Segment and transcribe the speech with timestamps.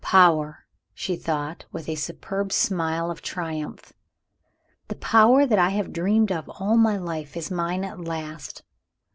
[0.03, 3.93] "Power!" she thought, with a superb smile of triumph.
[4.87, 8.63] "The power that I have dreamed of all my life is mine at last!